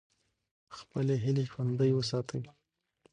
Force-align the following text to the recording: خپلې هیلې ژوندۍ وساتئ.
خپلې 0.77 1.15
هیلې 1.23 1.43
ژوندۍ 1.51 1.91
وساتئ. 1.93 2.41